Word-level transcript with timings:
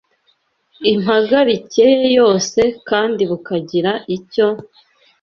impagarike 0.91 1.85
ye 1.99 2.07
yose 2.17 2.61
kandi 2.89 3.21
bukagira 3.29 3.91
icyo 4.17 4.47